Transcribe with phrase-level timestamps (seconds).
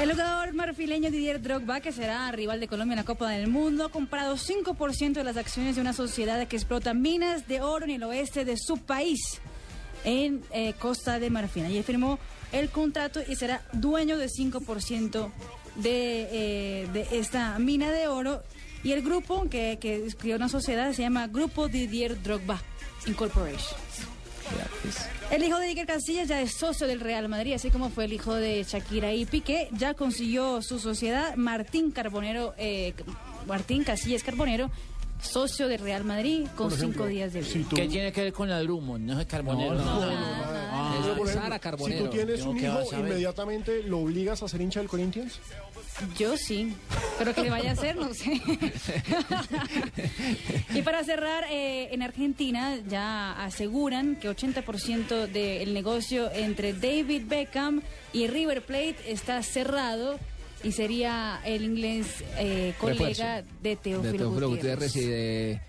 [0.00, 3.84] El jugador marfileño Didier Drogba, que será rival de Colombia en la Copa del Mundo,
[3.84, 7.90] ha comprado 5% de las acciones de una sociedad que explota minas de oro en
[7.90, 9.20] el oeste de su país,
[10.04, 11.66] en eh, Costa de Marfil.
[11.66, 12.18] Allí firmó
[12.52, 15.30] el contrato y será dueño de 5%
[15.76, 18.42] de, eh, de esta mina de oro.
[18.82, 22.62] Y el grupo que, que escribió una sociedad se llama Grupo Didier Drogba
[23.06, 23.78] Incorporation.
[25.30, 28.12] El hijo de Iker Casillas ya es socio del Real Madrid, así como fue el
[28.12, 29.68] hijo de Shakira y Piqué.
[29.72, 32.94] Ya consiguió su sociedad Martín Carbonero, eh,
[33.46, 34.70] Martín Casillas Carbonero,
[35.22, 37.52] socio del Real Madrid con ejemplo, cinco días de vida.
[37.52, 38.98] si tú- ¿Qué tiene que ver con el humo?
[38.98, 39.74] No es carbonero.
[39.74, 40.39] No, no, no.
[40.70, 42.04] No, Ah, por ejemplo, si Carbonero.
[42.04, 45.38] tú tienes un hijo, inmediatamente lo obligas a ser hincha del Corinthians.
[46.16, 46.74] Yo sí,
[47.18, 48.40] pero que le vaya a hacer, no sé.
[50.74, 57.82] y para cerrar, eh, en Argentina ya aseguran que 80% del negocio entre David Beckham
[58.12, 60.18] y River Plate está cerrado
[60.62, 63.48] y sería el inglés eh, colega Refuerzo.
[63.62, 64.94] de Teófilo, de Teófilo Gutiérrez.
[64.94, 65.60] Gutiérrez y de,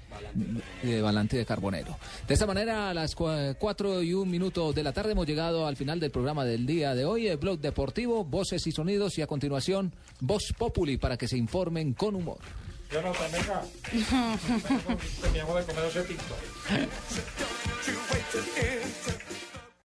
[0.83, 1.97] de Valante de Carbonero.
[2.27, 5.77] De esta manera, a las 4 y un minuto de la tarde hemos llegado al
[5.77, 9.27] final del programa del día de hoy, el blog deportivo, voces y sonidos y a
[9.27, 12.39] continuación, Voz Populi para que se informen con humor.
[12.91, 13.61] Jonathan, venga.
[15.21, 16.35] Teníamos de comer ese tinto.